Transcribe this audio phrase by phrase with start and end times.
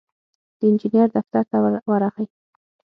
[0.57, 1.57] د انجينر دفتر ته
[1.91, 2.25] ورغی.